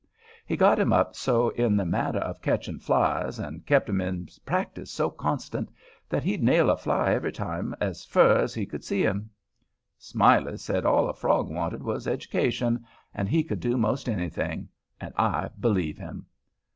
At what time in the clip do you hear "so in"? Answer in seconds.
1.15-1.77